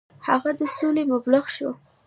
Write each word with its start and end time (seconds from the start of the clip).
هغه 0.27 0.49
د 0.59 0.61
سولې 0.77 1.03
مبلغ 1.13 1.43
شو. 1.55 1.69